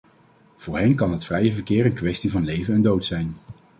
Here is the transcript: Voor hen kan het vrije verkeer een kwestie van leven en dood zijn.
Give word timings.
Voor 0.63 0.77
hen 0.79 0.95
kan 0.95 1.11
het 1.11 1.25
vrije 1.25 1.53
verkeer 1.53 1.85
een 1.85 1.93
kwestie 1.93 2.31
van 2.31 2.43
leven 2.45 2.73
en 2.73 2.81
dood 2.81 3.05
zijn. 3.05 3.37